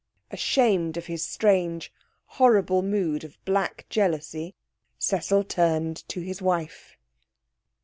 [0.31, 1.93] Ashamed of his strange,
[2.25, 4.55] horrible mood of black jealousy,
[4.97, 6.97] Cecil turned to his wife.